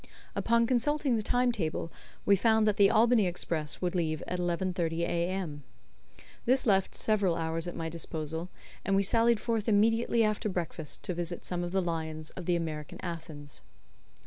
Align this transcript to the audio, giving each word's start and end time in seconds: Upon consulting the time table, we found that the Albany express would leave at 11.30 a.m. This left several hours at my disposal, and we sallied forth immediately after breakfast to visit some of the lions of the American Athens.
Upon 0.35 0.65
consulting 0.65 1.15
the 1.15 1.21
time 1.21 1.51
table, 1.51 1.91
we 2.25 2.35
found 2.35 2.65
that 2.65 2.77
the 2.77 2.89
Albany 2.89 3.27
express 3.27 3.81
would 3.83 3.93
leave 3.93 4.23
at 4.27 4.39
11.30 4.39 5.01
a.m. 5.01 5.61
This 6.45 6.65
left 6.65 6.95
several 6.95 7.35
hours 7.35 7.67
at 7.67 7.75
my 7.75 7.87
disposal, 7.87 8.49
and 8.83 8.95
we 8.95 9.03
sallied 9.03 9.39
forth 9.39 9.69
immediately 9.69 10.23
after 10.23 10.49
breakfast 10.49 11.03
to 11.03 11.13
visit 11.13 11.45
some 11.45 11.63
of 11.63 11.71
the 11.71 11.83
lions 11.83 12.31
of 12.31 12.47
the 12.47 12.55
American 12.55 12.97
Athens. 13.03 13.61